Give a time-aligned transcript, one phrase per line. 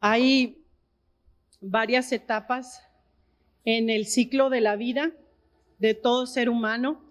[0.00, 0.64] Hay
[1.60, 2.82] varias etapas
[3.66, 5.12] en el ciclo de la vida
[5.78, 7.02] de todo ser humano.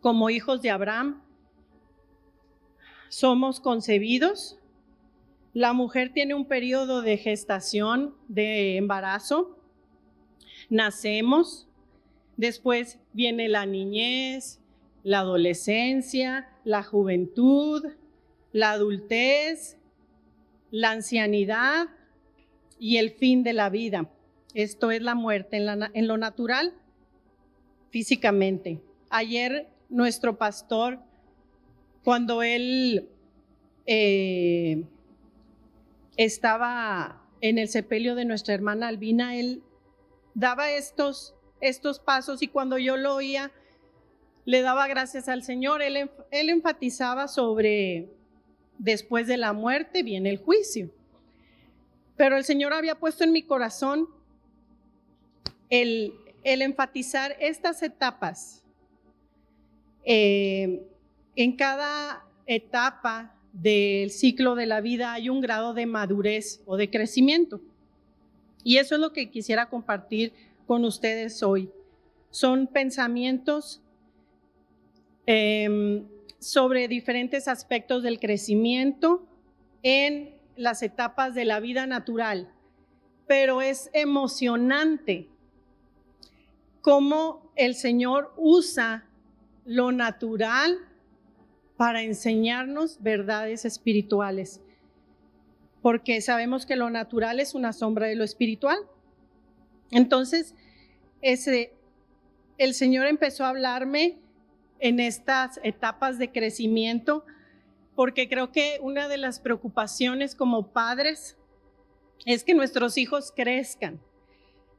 [0.00, 1.22] Como hijos de Abraham,
[3.10, 4.58] somos concebidos.
[5.52, 9.58] La mujer tiene un periodo de gestación, de embarazo.
[10.70, 11.68] Nacemos.
[12.38, 14.60] Después viene la niñez,
[15.02, 17.84] la adolescencia, la juventud,
[18.52, 19.76] la adultez,
[20.72, 21.86] la ancianidad
[22.80, 24.10] y el fin de la vida.
[24.54, 26.74] Esto es la muerte en, lo natural,
[27.90, 28.80] físicamente.
[29.10, 30.98] Ayer nuestro pastor,
[32.02, 33.08] cuando él
[33.86, 34.84] eh,
[36.16, 39.62] estaba en el sepelio de nuestra hermana Albina, él
[40.34, 43.52] daba estos, estos pasos y cuando yo lo oía,
[44.46, 45.82] le daba gracias al Señor.
[45.82, 48.08] Él, él enfatizaba sobre
[48.82, 50.90] después de la muerte viene el juicio.
[52.16, 54.08] Pero el Señor había puesto en mi corazón
[55.70, 58.64] el, enfatizar estas etapas.
[60.04, 60.84] Eh,
[61.36, 66.90] en cada etapa del ciclo de la vida hay un grado de madurez o de
[66.90, 67.60] crecimiento.
[68.64, 70.32] Y eso es lo que quisiera compartir
[70.66, 71.70] con ustedes hoy.
[72.30, 73.80] Son pensamientos
[75.26, 76.04] em,
[76.42, 79.24] sobre diferentes aspectos del crecimiento
[79.84, 82.52] en las etapas de la vida natural,
[83.28, 85.28] pero es emocionante
[86.80, 89.06] cómo el Señor usa
[89.64, 90.76] lo natural
[91.76, 94.60] para enseñarnos verdades espirituales,
[95.80, 98.78] porque sabemos que lo natural es una sombra de lo espiritual.
[99.92, 100.56] Entonces,
[101.20, 101.72] ese,
[102.58, 104.21] el Señor empezó a hablarme
[104.82, 107.24] en estas etapas de crecimiento,
[107.94, 111.36] porque creo que una de las preocupaciones como padres
[112.26, 114.00] es que nuestros hijos crezcan,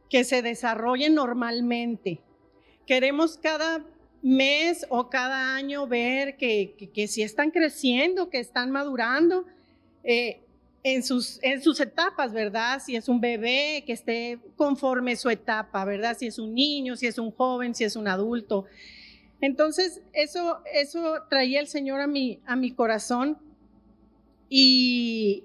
[0.09, 2.19] que se desarrollen normalmente.
[2.85, 3.85] Queremos cada
[4.21, 9.45] mes o cada año ver que, que, si están creciendo, que están madurando
[10.03, 10.41] eh,
[10.83, 12.81] en, sus, en sus etapas, ¿verdad?
[12.85, 16.17] Si es un bebé, que esté conforme su etapa, ¿verdad?
[16.17, 18.65] Si es un niño, si es un joven, si es un adulto.
[19.43, 23.37] Entonces, eso, eso traía el Señor a mi, a mi corazón
[24.47, 25.43] y,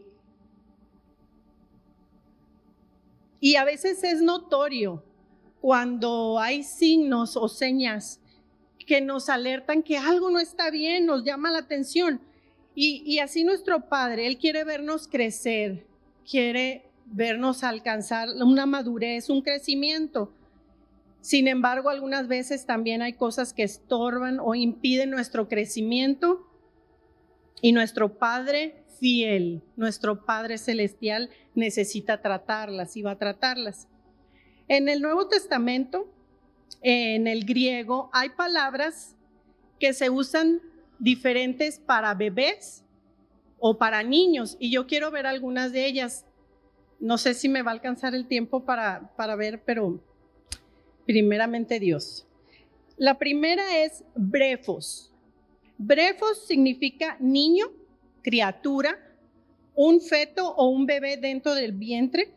[3.41, 5.03] y a veces es notorio
[5.61, 8.21] cuando hay signos o señas
[8.87, 12.21] que nos alertan que algo no está bien, nos llama la atención.
[12.77, 15.89] Y, y, así nuestro Padre, Él quiere vernos crecer,
[16.25, 20.33] quiere vernos alcanzar una madurez, un crecimiento.
[21.21, 26.47] Sin embargo, algunas veces también hay cosas que estorban o impiden nuestro crecimiento
[27.61, 33.89] y nuestro Padre fiel, nuestro Padre celestial necesita tratarlas y va a tratarlas.
[34.69, 36.09] En el Nuevo Testamento,
[36.83, 39.17] en el griego, hay palabras
[39.81, 40.61] que se usan
[40.99, 42.85] diferentes para bebés
[43.59, 46.27] o para niños y yo quiero ver algunas de ellas.
[47.01, 50.03] No sé si me va a alcanzar el tiempo para, para ver, pero
[51.09, 52.27] primeramente Dios.
[52.99, 55.11] La primera es brefos.
[55.79, 57.69] Brefos significa niño,
[58.23, 58.99] criatura,
[59.75, 62.35] un feto o un bebé dentro del vientre.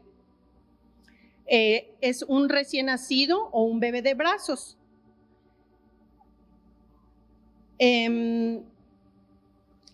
[1.48, 4.78] Eh, es un recién nacido o un bebé de brazos.
[7.78, 8.64] Em,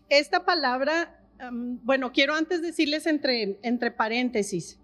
[0.08, 1.20] esta palabra,
[1.82, 4.78] bueno, quiero antes decirles entre, entre paréntesis.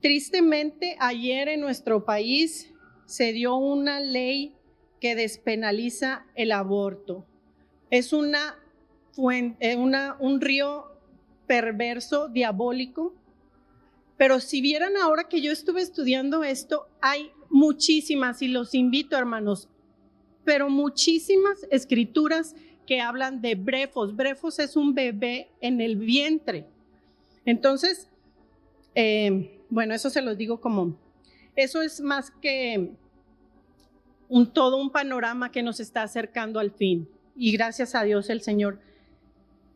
[0.00, 2.71] Tristemente, ayer en nuestro país
[3.12, 4.54] se dio una ley
[4.98, 7.26] que despenaliza el aborto.
[7.90, 8.58] Es una,
[9.12, 10.86] fuente, eh, una un río
[11.46, 13.12] perverso, diabólico.
[14.16, 19.68] Pero si vieran ahora que yo estuve estudiando esto, hay muchísimas, y los invito hermanos,
[20.42, 22.56] pero muchísimas escrituras
[22.86, 24.16] que hablan de brefos.
[24.16, 26.64] Brefos es un bebé en el vientre.
[27.44, 28.08] Entonces,
[28.94, 30.96] eh, bueno, eso se los digo como,
[31.54, 32.96] eso es más que
[34.32, 37.06] un, todo un panorama que nos está acercando al fin.
[37.36, 38.80] Y gracias a Dios el Señor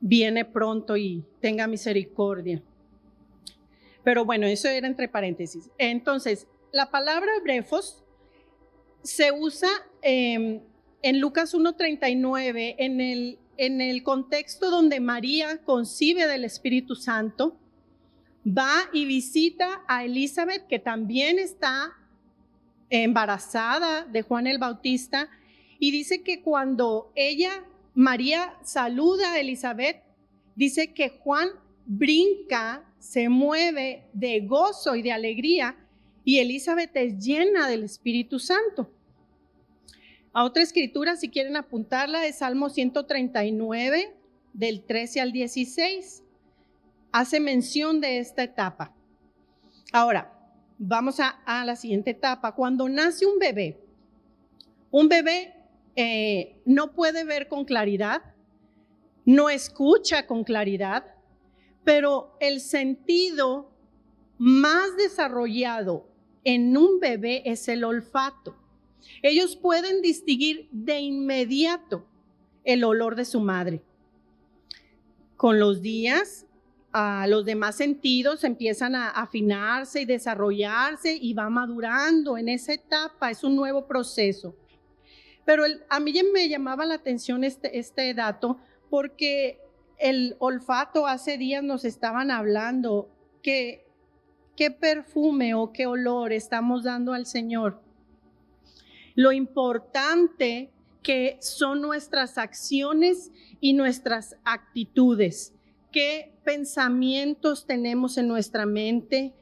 [0.00, 2.62] viene pronto y tenga misericordia.
[4.03, 5.69] Pero bueno, eso era entre paréntesis.
[5.76, 8.03] Entonces, la palabra brefos
[9.03, 9.69] se usa
[10.00, 10.62] em,
[11.03, 17.58] en Lucas 1.39 en el, en el contexto donde María concibe del Espíritu Santo,
[18.47, 21.93] va y visita a Elizabeth, que también está
[22.90, 25.28] embarazada de Juan el Bautista
[25.78, 30.02] y dice que cuando ella, María, saluda a Elizabeth,
[30.54, 31.48] dice que Juan
[31.84, 35.76] brinca, se mueve de gozo y de alegría
[36.24, 38.90] y Elizabeth es llena del Espíritu Santo.
[40.32, 44.14] A otra escritura, si quieren apuntarla, es Salmo 139,
[44.52, 46.22] del 13 al 16.
[47.12, 48.92] Hace mención de esta etapa.
[49.92, 50.35] Ahora,
[50.78, 52.55] vamos a, la siguiente etapa.
[52.55, 53.78] Cuando nace un bebé,
[54.90, 55.55] un bebé
[55.94, 58.23] eh, no puede ver con claridad,
[59.25, 61.05] no escucha con claridad,
[61.84, 63.70] pero el sentido
[64.38, 66.08] más desarrollado
[66.44, 68.56] en un bebé es el olfato.
[69.22, 72.06] Ellos pueden distinguir de inmediato
[72.64, 73.82] el olor de su madre.
[75.37, 76.45] Con los días,
[77.28, 83.44] los demás sentidos empiezan a afinarse y desarrollarse y va madurando en esa etapa, es
[83.44, 84.54] un nuevo proceso.
[85.44, 88.58] Pero a mí me llamaba la atención este, este dato
[88.88, 89.60] porque
[89.98, 93.10] el olfato hace días nos estaban hablando
[93.43, 93.84] que
[94.56, 97.81] qué perfume o qué olor estamos dando al Señor.
[99.14, 100.70] Lo importante
[101.02, 105.54] que son nuestras acciones y nuestras actitudes.
[105.93, 109.34] ¿Qué pensamientos tenemos en nuestra mente?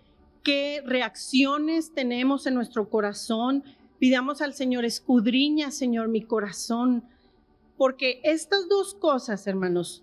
[0.42, 3.62] ¿Qué reacciones tenemos en nuestro corazón?
[3.98, 7.04] Pidamos al Señor, escudriña, Señor, mi corazón.
[7.76, 10.02] Porque estas dos cosas, hermanos,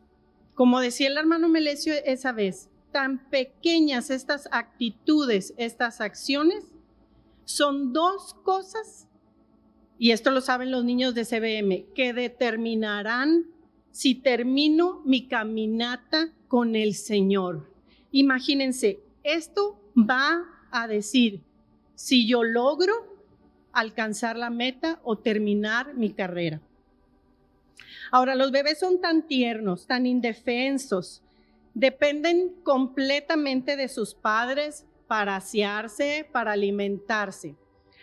[0.53, 6.65] como decía el hermano Melesio esa vez, tan pequeñas estas actitudes, estas acciones,
[7.45, 9.07] son dos cosas,
[9.97, 13.47] y esto lo saben los niños de CBM, que determinarán
[13.91, 17.71] si termino mi caminata con el Señor.
[18.11, 21.39] Imagínense, esto va a decir
[21.95, 22.93] si yo logro
[23.71, 26.59] alcanzar la meta o terminar mi carrera.
[28.11, 31.23] Ahora, los bebés son tan tiernos, tan indefensos,
[31.73, 37.55] dependen completamente de sus padres para asearse, para alimentarse.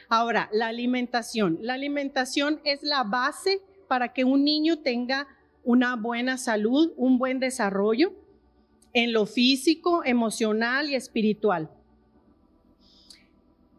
[0.09, 1.59] Ahora, la alimentación.
[1.61, 5.29] La alimentación es la base para que un niño tenga
[5.65, 8.15] una buena salud, un buen desarrollo
[8.93, 11.71] en lo físico, emocional y espiritual.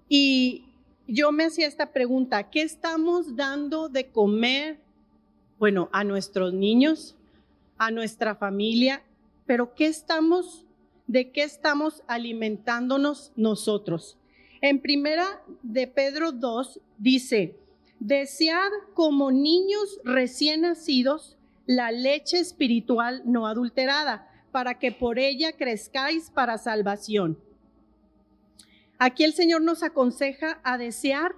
[0.07, 0.65] Y
[1.07, 4.79] yo me hacía esta pregunta, ¿qué estamos dando de comer?
[5.57, 7.15] Bueno, a nuestros niños,
[7.77, 9.03] a nuestra familia
[9.49, 10.63] pero ¿qué estamos,
[11.07, 14.15] de qué estamos alimentándonos nosotros?
[14.61, 17.57] En primera de Pedro 2 dice,
[17.99, 21.35] desead como niños recién nacidos
[21.65, 27.39] la leche espiritual no adulterada, para que por ella crezcáis para salvación.
[28.97, 31.33] Aquí el Señor nos aconseja a desear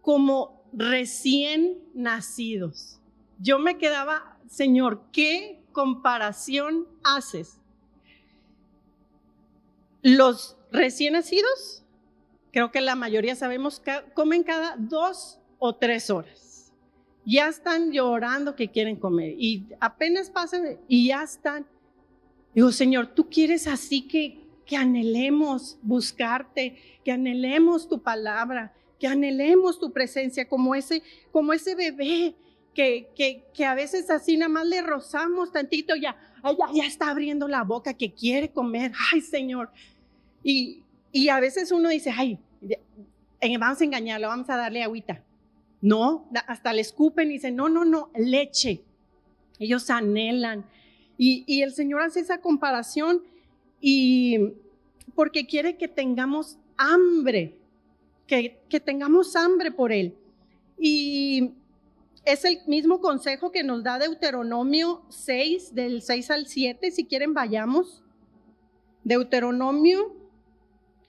[0.00, 3.00] como recién nacidos.
[3.38, 7.60] Yo me quedaba, Señor, ¿qué comparación haces?
[10.02, 11.84] Los recién nacidos,
[12.52, 13.80] creo que la mayoría sabemos,
[14.14, 16.72] comen cada dos o tres horas.
[17.24, 21.66] Ya están llorando que quieren comer y apenas pasan y ya están.
[22.58, 29.78] Digo, Señor, tú quieres así que, que anhelemos buscarte, que anhelemos tu palabra, que anhelemos
[29.78, 32.34] tu presencia como ese, como ese bebé
[32.74, 33.12] que,
[33.54, 37.62] que, a veces así nada más le rozamos tantito, ya, ya, ya está abriendo la
[37.62, 39.70] boca, que quiere comer, ay Señor.
[40.42, 40.82] Y,
[41.12, 42.40] y a veces uno dice, ay,
[43.60, 45.22] vamos a engañarlo, vamos a darle agüita.
[45.80, 48.82] No, hasta le escupen y dicen, no, no, no, leche.
[49.60, 50.64] Ellos anhelan.
[51.20, 53.24] Y, el Señor hace esa comparación
[53.80, 54.52] y
[55.16, 57.58] porque quiere que tengamos hambre,
[58.28, 60.14] que, que tengamos hambre por Él.
[60.78, 61.54] Y
[62.24, 67.34] es el mismo consejo que nos da Deuteronomio 6, del 6 al 7, si quieren
[67.34, 68.04] vayamos.
[69.02, 70.14] Deuteronomio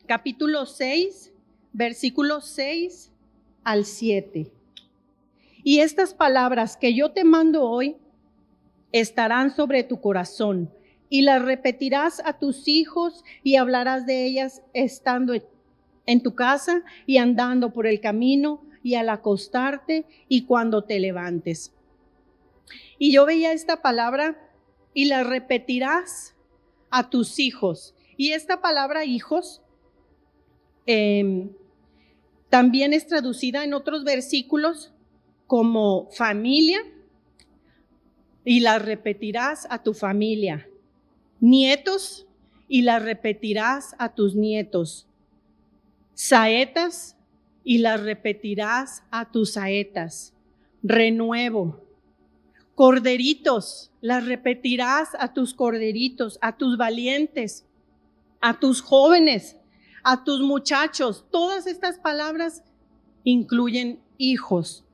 [0.08, 1.32] capítulo 6,
[1.72, 3.12] versículos 6
[3.64, 4.52] al 7.
[5.64, 7.98] Y estas palabras que yo te mando hoy
[8.92, 10.72] estarán sobre tu corazón
[11.10, 15.34] y las repetirás a tus hijos y hablarás de ellas estando
[16.06, 21.74] en tu casa y andando por el camino y al acostarte y cuando te levantes.
[22.98, 24.38] Y yo veía esta palabra
[24.94, 26.36] y la repetirás
[26.90, 27.96] a tus hijos.
[28.18, 29.62] Y esta palabra hijos
[30.86, 31.52] em,
[32.50, 34.94] también es traducida en otros versículos
[35.48, 36.80] como familia
[38.50, 40.68] y la repetirás a tu familia.
[41.40, 42.26] Nietos
[42.68, 45.08] y la repetirás a tus nietos.
[46.16, 47.16] Saetas
[47.64, 50.34] y las repetirás a tus saetas.
[50.82, 51.86] Renuevo.
[52.74, 57.68] Corderitos, las repetirás a tus corderitos, a tus valientes.
[58.42, 59.58] a tus jóvenes,
[60.04, 61.26] a tus muchachos.
[61.30, 62.64] Todas estas palabras
[63.24, 64.86] incluyen hijos.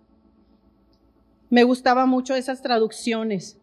[1.55, 3.57] Me gustaba mucho esas traducciones.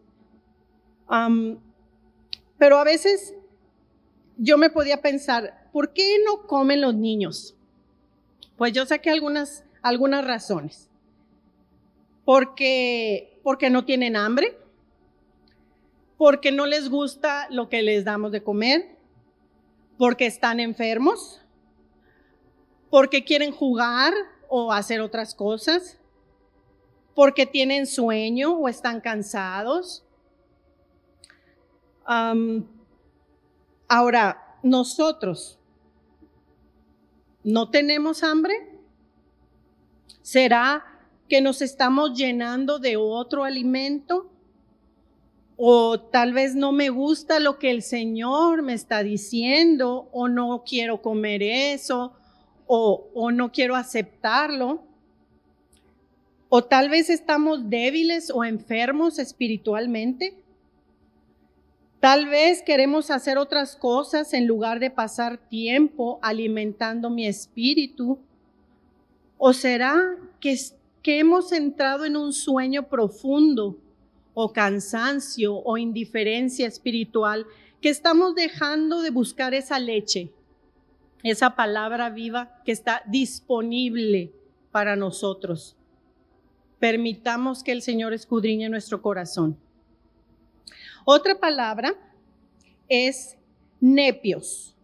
[2.57, 3.35] pero a veces
[4.35, 7.55] yo me podía pensar, ¿por qué no comen los niños?
[8.57, 10.89] Pues yo saqué algunas, algunas razones.
[12.25, 14.57] Porque, porque no tienen hambre,
[16.17, 18.97] porque no les gusta lo que les damos de comer,
[19.99, 21.41] porque están enfermos,
[22.89, 24.15] porque quieren jugar
[24.49, 25.99] o hacer otras cosas,
[27.15, 30.03] porque tienen sueño o están cansados.
[33.87, 35.59] ahora, nosotros,
[37.43, 38.53] ¿no tenemos hambre?
[40.21, 40.83] ¿Será
[41.27, 44.29] que nos estamos llenando de otro alimento?
[45.57, 50.63] O tal vez no me gusta lo que el Señor me está diciendo, o no
[50.65, 52.13] quiero comer eso,
[52.65, 54.92] o, o no quiero aceptarlo.
[56.55, 60.37] O tal vez estamos débiles o enfermos espiritualmente.
[61.99, 68.19] Tal vez queremos hacer otras cosas en lugar de pasar tiempo alimentando mi espíritu.
[69.39, 70.55] ¿O será que,
[71.01, 73.79] que hemos entrado en un sueño profundo
[74.35, 77.47] o cansancio o indiferencia espiritual
[77.81, 80.29] que estamos dejando de buscar esa leche,
[81.23, 84.31] esa palabra viva que está disponible
[84.71, 85.75] para nosotros?
[86.83, 89.57] Permitamos que el Señor escudriñe nuestro corazón.
[91.05, 91.95] Otra palabra
[92.89, 93.37] es
[93.79, 94.75] nepios.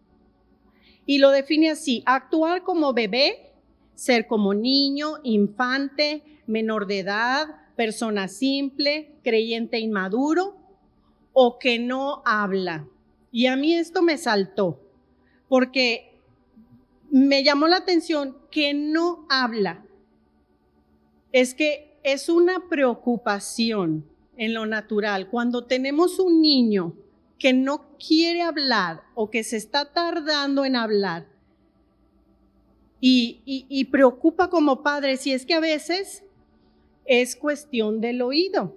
[1.04, 3.52] Y lo define así, actuar como bebé,
[3.94, 10.56] ser como niño, infante, menor de edad, persona simple, creyente inmaduro
[11.34, 12.88] o que no habla.
[13.30, 14.80] Y a mí esto me saltó,
[15.50, 16.18] porque
[17.10, 19.84] me llamó la atención que no habla.
[21.30, 24.04] Es que es una preocupación
[24.36, 25.28] en lo natural.
[25.28, 26.94] Cuando tenemos un niño
[27.38, 31.26] que no quiere hablar o que se está tardando en hablar
[33.02, 36.22] y, preocupa como padre, si es que a veces
[37.06, 38.76] es cuestión del oído,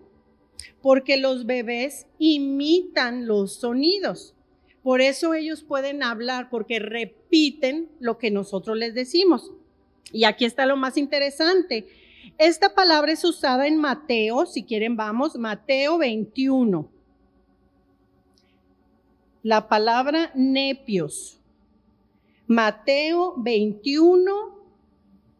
[0.81, 4.33] porque los bebés imitan los sonidos.
[4.81, 9.51] Por eso ellos pueden hablar, porque repiten lo que nosotros les decimos.
[10.11, 11.87] Y aquí está lo más interesante
[12.37, 16.89] esta palabra es usada en Mateo, si quieren vamos, Mateo 21.
[19.43, 21.39] La palabra nepios.
[22.47, 24.31] Mateo 21,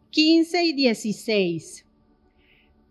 [0.10, 1.86] 15 y 16.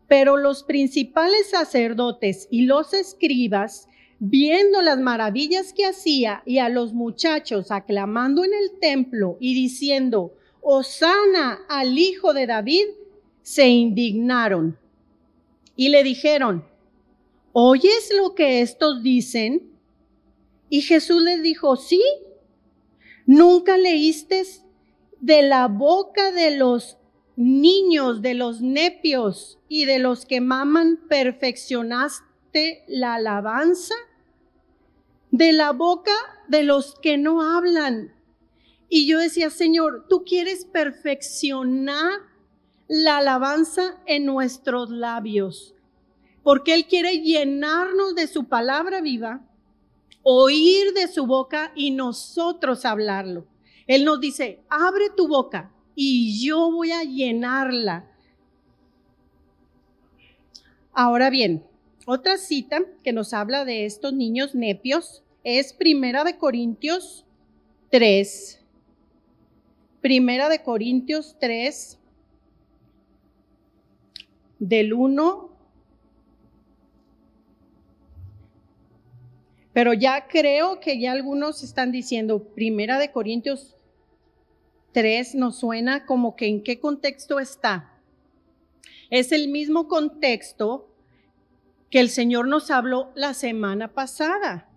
[0.09, 6.93] Pero los principales sacerdotes y los escribas, viendo las maravillas que hacía y a los
[6.93, 12.85] muchachos aclamando en el templo y diciendo, Osana al Hijo de David,
[13.43, 14.79] se indignaron
[15.77, 16.65] y le dijeron,
[17.53, 19.73] ¿oyes lo que estos dicen?
[20.69, 22.03] Y Jesús les dijo, sí,
[23.27, 24.43] nunca leíste
[25.21, 26.99] de la boca de los
[27.37, 33.95] niños, de los nepios y de los que maman, perfeccionaste la alabanza,
[35.31, 36.13] de la boca
[36.49, 38.15] de los que no hablan.
[38.89, 42.32] Y yo decía, Señor, tú quieres perfeccionar
[42.89, 45.75] la alabanza en nuestros labios,
[46.43, 49.47] porque Él quiere llenarnos de su palabra viva,
[50.23, 53.47] oír de su boca y nosotros hablarlo.
[53.87, 58.09] Él nos dice, abre tu boca y yo voy a llenarla.
[60.93, 61.65] Ahora bien,
[62.07, 67.25] otra cita que nos habla de estos niños nepios es Primera de Corintios
[67.91, 68.61] 3.
[70.01, 71.99] Primera de Corintios 3,
[74.63, 75.51] del 1,
[79.73, 83.77] pero ya creo que ya algunos están diciendo, Primera de Corintios
[84.93, 87.99] 3 nos suena como que en qué contexto está.
[89.11, 90.89] Es el mismo contexto
[91.91, 94.69] que el Señor nos habló la semana pasada.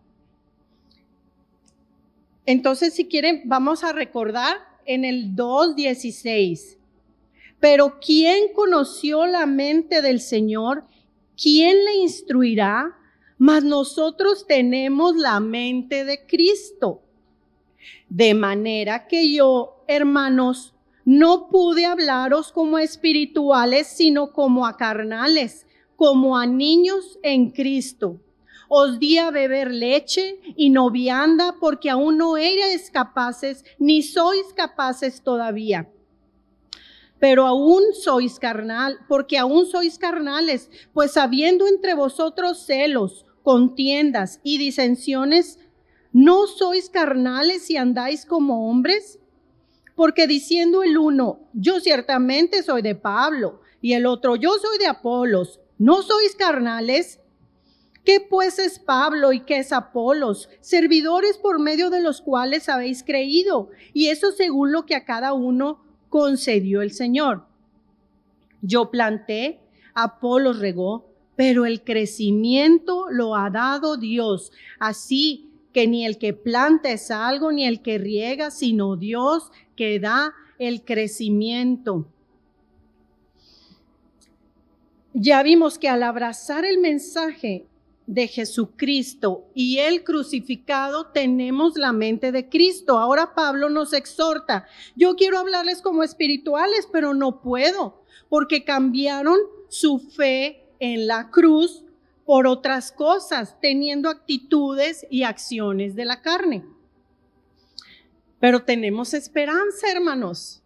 [2.47, 6.77] Entonces, si quieren, vamos a recordar en el 2.16.
[7.67, 10.83] Pero ¿quién conoció la mente del Señor?
[11.35, 12.95] ¿Quién le instruirá?
[13.39, 17.01] Mas nosotros tenemos la mente de Cristo.
[18.07, 26.37] De manera que yo, hermanos, no pude hablaros como espirituales, sino como a carnales, como
[26.37, 28.19] a niños en Cristo.
[28.69, 34.53] os di a beber leche y no vianda porque aún no eres capaces, ni sois
[34.53, 35.89] capaces todavía.
[37.25, 44.59] Pero aún sois carnal, porque aún sois carnales, pues habiendo entre vosotros celos, contiendas y
[44.59, 45.57] disensiones,
[46.13, 49.17] ¿no sois carnales y andáis como hombres?
[49.95, 54.85] Porque diciendo el uno, yo ciertamente soy de Pablo, y el otro, yo soy de
[54.85, 57.21] Apolos, ¿no sois carnales?
[58.03, 60.47] ¿Qué pues es Pablo y qué es Apolos?
[60.61, 65.33] Servidores por medio de los cuales habéis creído, y eso según lo que a cada
[65.33, 65.84] uno
[66.15, 67.45] concedió el Señor.
[68.61, 69.59] Yo planté,
[69.93, 74.53] Apolos regó, pero el crecimiento lo ha dado Dios.
[74.79, 79.99] Así que ni el que planta es algo, ni el que riega, sino Dios que
[79.99, 82.07] da el crecimiento.
[85.13, 87.65] Ya vimos que al abrazar el mensaje
[88.07, 92.99] de Jesucristo y el crucificado tenemos la mente de Cristo.
[92.99, 94.67] Ahora Pablo nos exhorta.
[94.95, 99.37] Yo quiero hablarles como espirituales, pero no puedo, porque cambiaron
[99.69, 101.83] su fe en la cruz
[102.25, 106.65] por otras cosas, teniendo actitudes y acciones de la carne.
[108.39, 110.61] Pero tenemos esperanza, hermanos.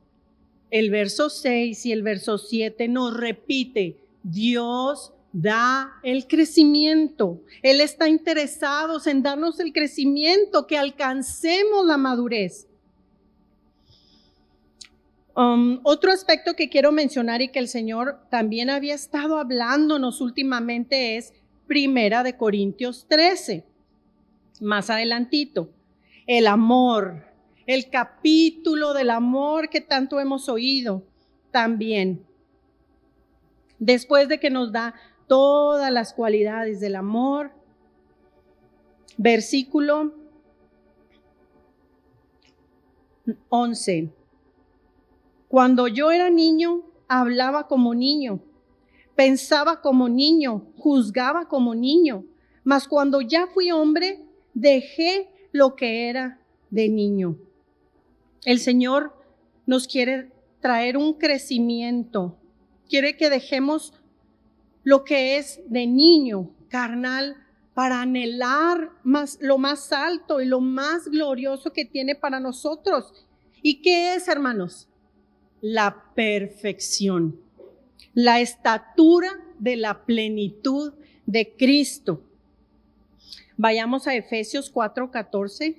[0.71, 7.41] El verso 6 y el verso 7 nos repite, Dios da el crecimiento.
[7.61, 12.67] Él está interesado en darnos el crecimiento, que alcancemos la madurez.
[15.35, 21.15] Um, otro aspecto que quiero mencionar y que el Señor también había estado hablándonos últimamente
[21.15, 21.33] es
[21.65, 23.63] Primera de Corintios 13,
[24.59, 25.69] más adelantito.
[26.25, 27.27] El amor,
[27.67, 31.03] el capítulo del amor que tanto hemos oído
[31.51, 32.25] también.
[33.77, 34.93] Después de que nos da
[35.29, 37.51] todas las cualidades del amor,
[39.15, 40.11] versículo
[43.47, 44.11] 11.
[45.47, 48.41] Cuando yo era niño, hablaba como niño,
[49.15, 52.25] pensaba como niño, juzgaba como niño,
[52.63, 54.25] mas cuando ya fui hombre,
[54.55, 57.37] dejé lo que era de niño.
[58.45, 59.13] El Señor
[59.67, 62.37] nos quiere traer un crecimiento,
[62.87, 63.93] quiere que dejemos
[64.83, 67.35] lo que es de niño, carnal,
[67.73, 73.25] para anhelar más, lo más alto y lo más glorioso que tiene para nosotros.
[73.61, 74.87] ¿Y qué es, hermanos?
[75.61, 77.39] La perfección,
[78.13, 80.93] la estatura de la plenitud
[81.25, 82.21] de Cristo.
[83.55, 85.75] Vayamos a Efesios 4:14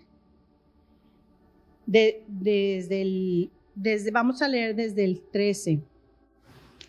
[1.86, 5.80] desde el, desde, vamos a leer desde el 13,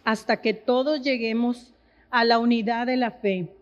[0.03, 1.73] hasta que todos lleguemos
[2.11, 3.55] a la unidad de la fe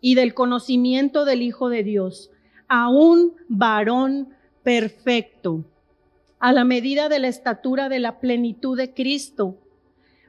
[0.00, 2.30] y del conocimiento del Hijo de Dios,
[2.68, 4.30] a un varón
[4.62, 5.64] perfecto,
[6.38, 9.58] a la medida de la estatura de la plenitud de Cristo,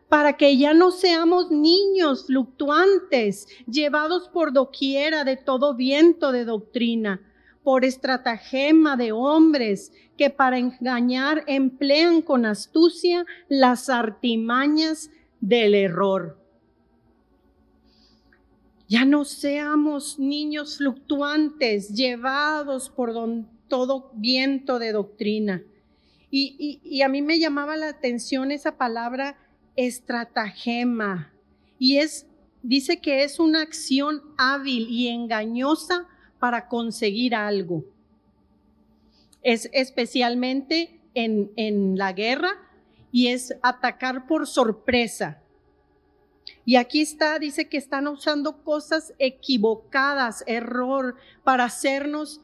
[0.09, 7.21] para que ya no seamos niños fluctuantes, llevados por doquiera de todo viento de doctrina
[7.63, 16.42] por estratagema de hombres que para engañar emplean con astucia las artimañas del error.
[18.87, 23.13] Ya no seamos niños fluctuantes, llevados por
[23.67, 25.63] todo viento de doctrina.
[26.35, 29.37] Y, a mí me llamaba la atención esa palabra
[29.75, 31.31] estratagema.
[31.77, 32.25] Y es,
[32.63, 36.07] dice que es una acción hábil y engañosa
[36.39, 37.85] para conseguir algo.
[39.43, 42.57] Es especialmente en, en la guerra
[43.11, 45.42] y es atacar por sorpresa.
[46.65, 52.41] Y aquí está, dice que están usando cosas equivocadas, error, para hacernos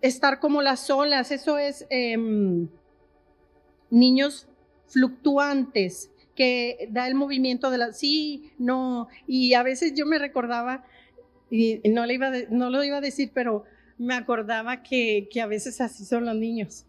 [0.00, 1.30] estar como las olas.
[1.30, 2.68] Eso es em,
[3.90, 4.46] niños
[4.86, 9.08] fluctuantes que da el movimiento de la sí, no.
[9.26, 10.84] Y a veces yo me recordaba
[11.50, 13.64] y no, le iba no lo iba a decir, pero
[13.98, 16.86] me acordaba que, que, a veces así son los niños.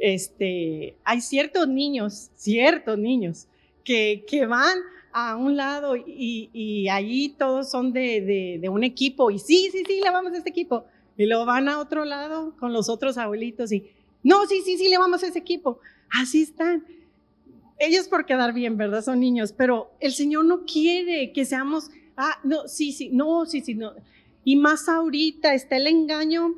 [0.00, 3.46] Este, hay ciertos niños, ciertos niños,
[3.84, 4.78] que, que van
[5.12, 10.00] a un lado y, y allí todos son de, un equipo y sí, sí, sí,
[10.02, 10.84] le vamos a este equipo.
[11.16, 13.90] Y luego van a otro lado con los otros abuelitos y
[14.22, 15.80] no, sí, sí, sí, le vamos a ese equipo.
[16.10, 16.84] Así están.
[17.78, 19.02] Ellos por quedar bien, ¿verdad?
[19.02, 23.60] Son niños, pero el Señor no quiere que seamos ah, no, sí, sí, no, sí,
[23.60, 23.92] sí, no.
[24.44, 26.54] Y más ahorita está el engaño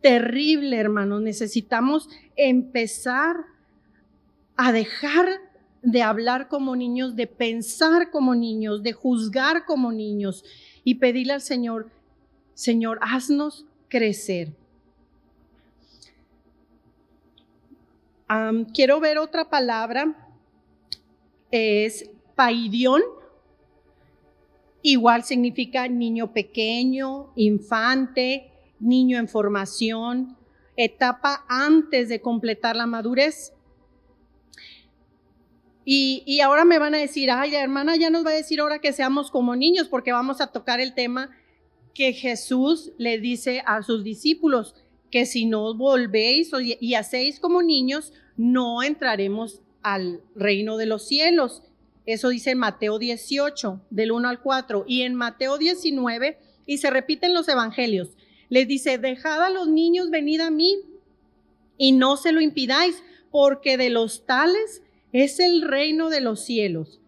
[0.00, 1.20] terrible, hermano.
[1.20, 3.36] Necesitamos empezar
[4.56, 5.28] a dejar
[5.82, 10.44] de hablar como niños, de pensar como niños, de juzgar como niños.
[10.84, 11.92] y pedirle al Señor,
[12.54, 14.52] Señor, haznos crecer.
[18.74, 20.32] quiero ver otra palabra,
[21.50, 23.02] es paidión.
[24.82, 30.36] Igual significa niño pequeño, infante, niño en formación,
[30.76, 33.52] etapa antes de completar la madurez.
[35.84, 38.78] Y, ahora me van a decir, ay, la hermana ya nos va a decir ahora
[38.78, 41.30] que seamos como niños, porque vamos a tocar el tema
[41.94, 44.74] que Jesús le dice a sus discípulos,
[45.10, 51.62] que si no volvéis y hacéis como niños, no entraremos al reino de los cielos.
[52.06, 54.84] Eso dice Mateo 18, del 1 al 4.
[54.86, 58.16] Y en Mateo 19, y se repiten los evangelios,
[58.48, 60.78] les dice, dejad a los niños, venid a mí,
[61.76, 64.81] y no se lo impidáis, porque de los tales
[65.12, 67.00] es el reino de los cielos.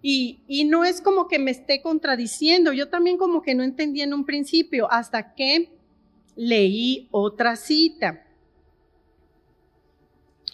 [0.00, 4.14] Y, no es como que me esté contradiciendo, yo también como que no entendí en
[4.14, 5.70] un principio, hasta que
[6.36, 8.24] leí otra cita.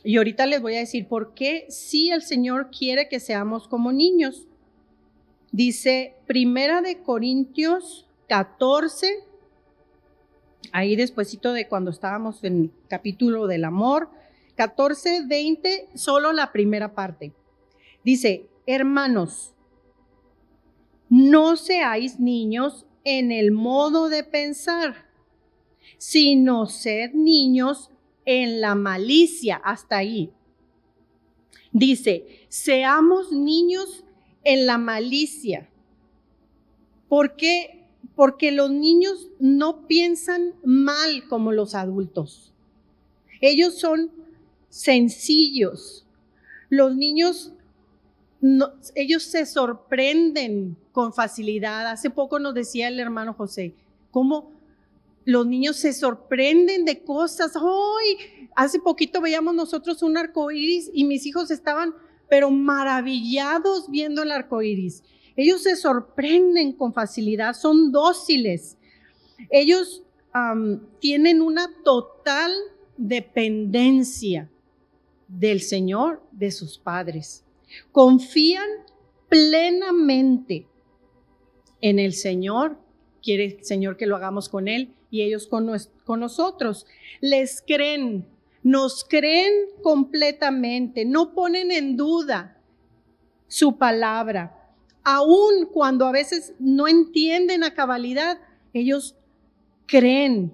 [0.03, 3.93] Y ahorita les voy a decir por qué sí el Señor quiere que seamos como
[3.93, 4.47] niños.
[5.53, 9.19] Dice Primera de Corintios 14,
[10.73, 14.11] ahí despuesito de cuando estábamos en el capítulo del amor,
[14.57, 17.33] 14, 20, solo la primera parte.
[18.05, 19.55] Dice, hermanos,
[21.09, 25.07] no seáis niños en el modo de pensar,
[25.99, 27.91] sino sed niños
[28.25, 30.33] en la malicia, hasta ahí.
[31.73, 34.05] Dice, seamos niños
[34.45, 35.69] en la malicia.
[37.09, 37.89] ¿Por qué?
[38.15, 42.55] Porque los niños no piensan mal como los adultos.
[43.41, 44.11] Ellos son
[44.75, 46.05] sencillos.
[46.69, 47.53] Los niños,
[48.97, 51.87] ellos se sorprenden con facilidad.
[51.87, 53.77] Hace poco nos decía el hermano José,
[54.11, 54.51] cómo
[55.25, 57.53] los niños se sorprenden de cosas.
[57.55, 61.95] Hoy, hace poquito veíamos nosotros un arco iris y mis hijos estaban,
[62.29, 65.05] pero maravillados viendo el arco iris.
[65.37, 68.77] Ellos se sorprenden con facilidad, son dóciles.
[69.51, 70.03] Ellos
[70.99, 72.51] tienen una total
[72.97, 74.51] dependencia
[75.29, 77.45] del Señor, de sus padres.
[77.93, 78.69] Confían
[79.29, 80.67] plenamente
[81.81, 82.79] en el Señor.
[83.23, 85.71] Quiere el Señor que lo hagamos con Él y ellos con,
[86.05, 86.87] con nosotros.
[87.21, 88.27] Les creen,
[88.63, 92.61] nos creen completamente, no ponen en duda
[93.47, 94.73] su palabra.
[95.05, 98.39] Aun cuando a veces no entienden a cabalidad,
[98.73, 99.17] ellos
[99.87, 100.53] creen.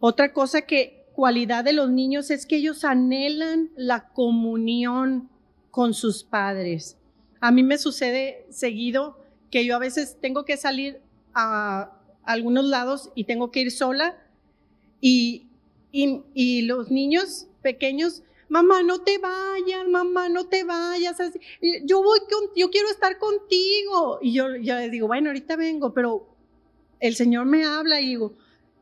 [0.00, 5.30] Otra cosa que cualidad de los niños es que ellos anhelan la comunión
[5.70, 6.98] con sus padres.
[7.40, 11.00] A mí me sucede seguido que yo a veces tengo que salir
[11.32, 14.20] a, algunos lados y tengo que ir sola
[15.00, 15.46] y,
[15.92, 21.18] y, los niños pequeños, mamá, no te vayas, mamá, no te vayas.
[21.84, 24.18] Yo voy, con, yo quiero estar contigo.
[24.20, 26.34] Y yo, yo les digo, bueno, ahorita vengo, pero
[26.98, 28.34] el Señor me habla y digo,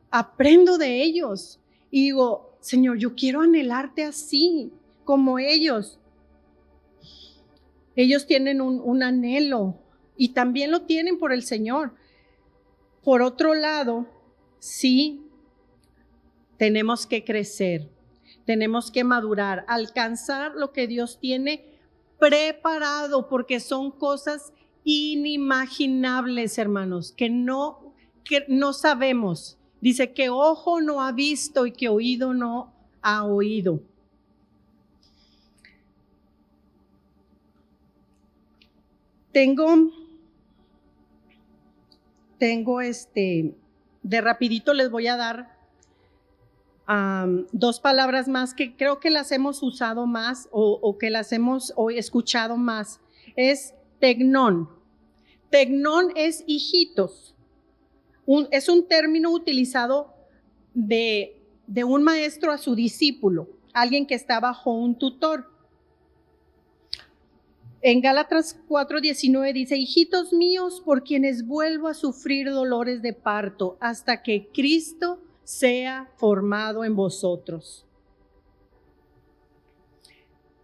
[0.09, 1.60] aprendo de ellos.
[1.91, 4.71] Y digo, Señor, yo quiero anhelarte así,
[5.03, 5.99] como ellos.
[7.95, 9.75] Ellos tienen un, un anhelo
[10.15, 11.93] y también lo tienen por el Señor.
[13.03, 14.07] Por otro lado,
[14.59, 15.25] sí,
[16.57, 17.89] tenemos que crecer,
[18.45, 21.65] tenemos que madurar, alcanzar lo que Dios tiene
[22.19, 29.57] preparado, porque son cosas inimaginables, hermanos, que no, que no sabemos.
[29.81, 33.81] Dice que ojo no ha visto y que oído no ha oído.
[39.31, 39.91] Tengo
[42.41, 43.53] tengo este,
[44.01, 45.61] de rapidito les voy a dar
[47.51, 52.57] dos palabras más que creo que las hemos usado más o, que las hemos escuchado
[52.57, 52.99] más.
[53.35, 54.69] Es tecnón.
[55.51, 57.35] Tecnón es hijitos.
[58.51, 60.13] Es un término utilizado
[60.73, 65.49] de, de un maestro a su discípulo, alguien que está bajo un tutor.
[67.81, 74.21] En Gálatas 4:19 dice, hijitos míos, por quienes vuelvo a sufrir dolores de parto hasta
[74.21, 77.87] que Cristo sea formado en vosotros.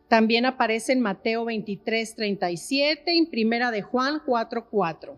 [0.07, 5.17] También aparece en Mateo 23:37 y en Primera de Juan 4:4.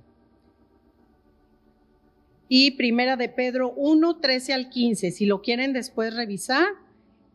[2.50, 5.12] Y Primera de Pedro 1:13 al 15.
[5.12, 6.68] Si lo quieren después revisar,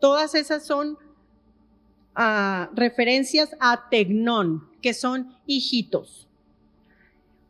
[0.00, 0.98] todas esas son
[2.74, 6.29] referencias a Tegnón, que son hijitos.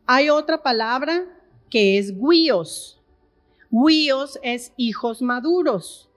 [0.06, 1.24] Hay otra palabra
[1.70, 3.00] que es guíos.
[3.70, 6.08] Guíos es hijos maduros.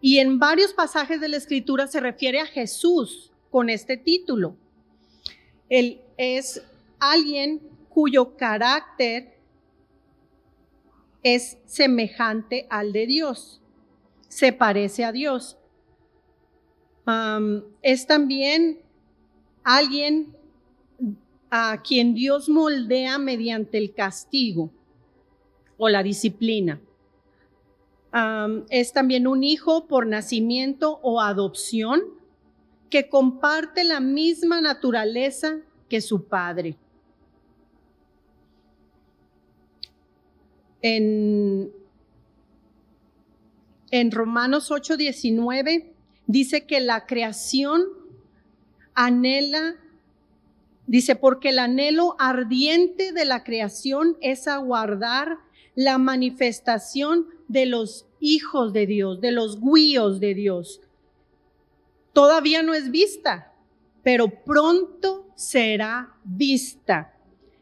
[0.00, 4.56] Y en varios pasajes de la escritura se refiere a Jesús con este título.
[5.68, 6.62] Él es
[6.98, 9.35] alguien cuyo carácter
[11.34, 13.60] es semejante al de Dios,
[14.28, 15.58] se parece a Dios.
[17.82, 18.78] es también
[19.64, 20.36] alguien
[21.50, 24.70] a quien Dios moldea mediante el castigo
[25.76, 26.80] o la disciplina.
[28.70, 32.02] es también un hijo por nacimiento o adopción
[32.88, 35.58] que comparte la misma naturaleza
[35.88, 36.76] que su padre.
[40.88, 41.72] En,
[43.90, 45.90] en Romanos 8:19
[46.28, 47.82] dice que la creación
[48.94, 49.74] anhela,
[50.86, 55.38] dice, porque el anhelo ardiente de la creación es aguardar
[55.74, 60.80] la manifestación de los hijos de Dios, de los guíos de Dios.
[62.12, 63.52] Todavía no es vista,
[64.04, 67.15] pero pronto será vista.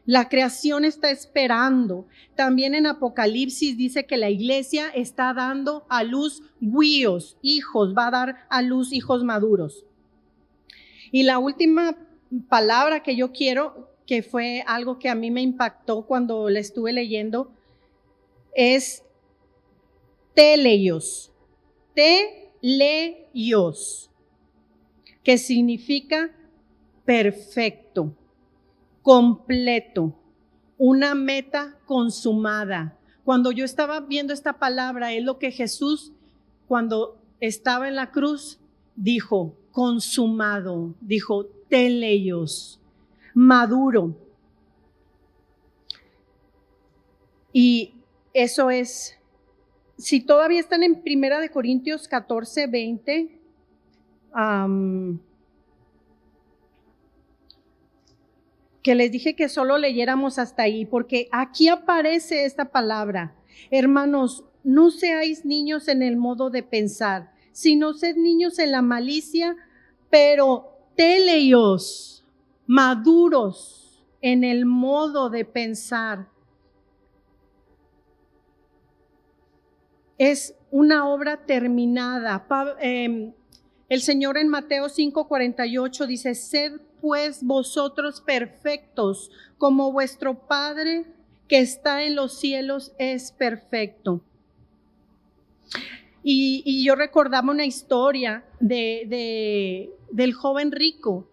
[0.05, 2.05] La creación está esperando.
[2.35, 8.11] También en Apocalipsis dice que la iglesia está dando a luz guíos, hijos, va a
[8.11, 9.85] dar a luz hijos maduros.
[11.11, 11.97] Y la última
[12.49, 16.93] palabra que yo quiero, que fue algo que a mí me impactó cuando la estuve
[16.93, 17.51] leyendo,
[18.53, 19.03] es
[20.35, 21.31] teleios.
[22.61, 24.11] Teleios,
[25.23, 26.29] que significa
[27.05, 28.13] perfecto,
[29.05, 30.15] completo,
[30.79, 32.97] una meta consumada.
[33.23, 36.11] Cuando yo estaba viendo esta palabra, es lo que Jesús,
[36.67, 38.59] cuando estaba en la cruz,
[38.95, 42.79] dijo, consumado, dijo, teleios,
[43.35, 44.17] maduro.
[47.53, 47.93] Y
[48.33, 49.19] eso es,
[49.99, 53.39] si todavía están en Primera de Corintios 14, 20,
[58.85, 63.33] que les dije que solo leyéramos hasta ahí, porque aquí aparece esta palabra.
[63.71, 69.55] Hermanos, no seáis niños en el modo de pensar, sino sed niños en la malicia,
[70.11, 72.27] pero teleios,
[72.67, 76.27] maduros en el modo de pensar.
[80.19, 82.45] Es una obra terminada.
[82.79, 83.33] Em,
[83.95, 91.05] el Señor en Mateo 5:48 dice, sed pues vosotros perfectos, como vuestro Padre
[91.47, 94.21] que está en los cielos es perfecto.
[96.23, 101.29] Y, yo recordaba una historia de, del joven rico,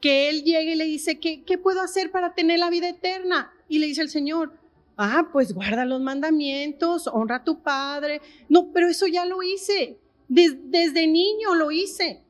[0.00, 3.52] que él llega y le dice, ¿qué, ¿qué puedo hacer para tener la vida eterna?
[3.68, 4.52] Y le dice el Señor,
[4.96, 8.20] ah, pues guarda los mandamientos, honra a tu padre.
[8.48, 12.22] No, pero eso ya lo hice, desde niño lo hice.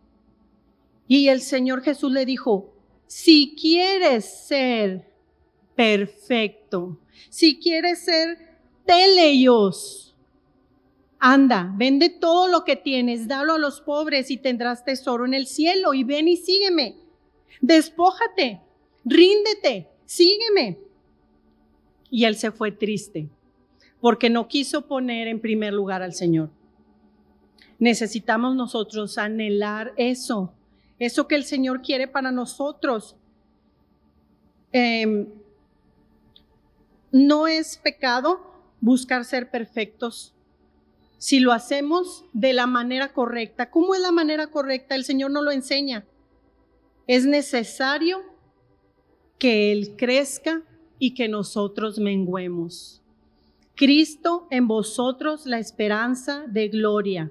[1.07, 2.73] Y el Señor Jesús le dijo,
[3.07, 5.13] si quieres ser
[5.75, 8.39] perfecto, si quieres ser
[8.87, 10.17] teleios,
[11.19, 15.47] anda, vende todo lo que tienes, dalo a los pobres y tendrás tesoro en el
[15.47, 16.97] cielo y ven y sígueme.
[17.61, 18.61] Despójate,
[19.05, 20.79] ríndete, sígueme.
[22.11, 23.29] Y él se fue triste
[24.01, 26.51] porque no quiso poner en primer lugar al Señor.
[27.85, 30.55] Necesitamos nosotros anhelar eso,
[30.99, 33.15] eso que el Señor quiere para nosotros.
[34.73, 35.29] Em,
[37.13, 38.41] no es pecado
[38.81, 40.33] buscar ser perfectos
[41.19, 43.69] si lo hacemos de la manera correcta.
[43.71, 44.95] ¿Cómo es la manera correcta?
[44.95, 46.07] El Señor nos lo enseña.
[47.07, 48.23] Es necesario
[49.39, 50.63] que Él crezca
[50.99, 53.03] y que nosotros menguemos.
[53.75, 57.31] Cristo en vosotros la esperanza de gloria.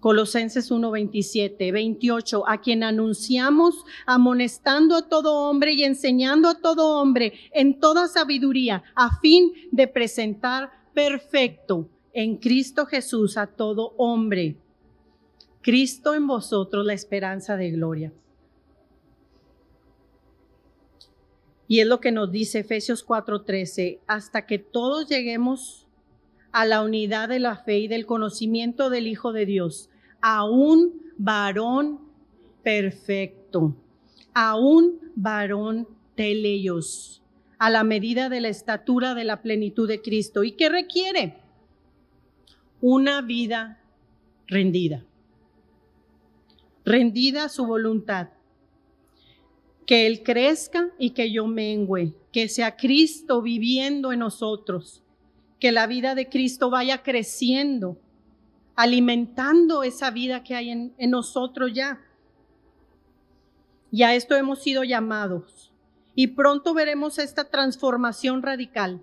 [0.00, 6.98] Colosenses 1, 27, 28, a quien anunciamos amonestando a todo hombre y enseñando a todo
[6.98, 14.56] hombre en toda sabiduría, a fin de presentar perfecto en Cristo Jesús a todo hombre.
[15.62, 18.12] Cristo en vosotros la esperanza de gloria.
[21.68, 25.86] Y es lo que nos dice Efesios 4:13, hasta que todos lleguemos
[26.52, 31.00] a la unidad de la fe y del conocimiento del Hijo de Dios, a un
[31.16, 32.00] varón
[32.62, 33.76] perfecto,
[34.34, 37.22] a un varón teleios,
[37.58, 40.44] a la medida de la estatura de la plenitud de Cristo.
[40.44, 41.36] ¿Y qué requiere?
[42.80, 43.80] Una vida
[44.46, 45.04] rendida,
[46.84, 48.28] rendida a su voluntad,
[49.86, 55.02] que Él crezca y que yo mengüe que sea Cristo viviendo en nosotros,
[55.60, 57.98] que la vida de Cristo vaya creciendo,
[58.74, 62.00] alimentando esa vida que hay en, nosotros ya.
[63.92, 65.70] Y a esto hemos sido llamados.
[66.14, 69.02] Y pronto veremos esta transformación radical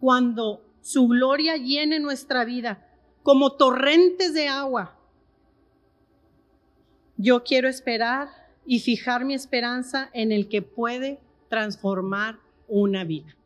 [0.00, 2.86] cuando su gloria llene nuestra vida
[3.22, 4.96] como torrentes de agua.
[7.16, 8.28] Yo quiero esperar
[8.64, 13.37] y fijar mi esperanza en el que puede transformar una vida.